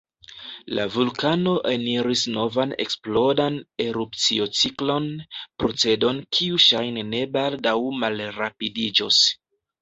La 0.77 0.83
vulkano 0.93 1.51
eniris 1.71 2.23
novan 2.37 2.73
eksplodan 2.85 3.59
erupciociklon, 3.85 5.05
procedon 5.65 6.23
kiu 6.39 6.57
ŝajne 6.65 7.05
ne 7.11 7.21
baldaŭ 7.37 7.77
malrapidiĝos. 8.05 9.23